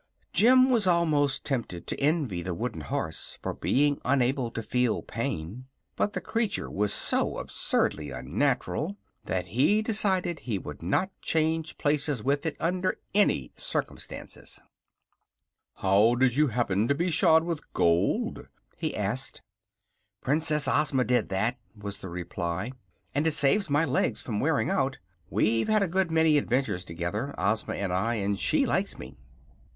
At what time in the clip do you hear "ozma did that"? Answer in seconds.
20.67-21.59